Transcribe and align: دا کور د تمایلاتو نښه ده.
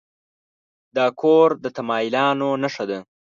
دا 0.97 1.05
کور 1.21 1.49
د 1.63 1.65
تمایلاتو 1.77 2.49
نښه 2.63 2.83
ده. 2.89 2.99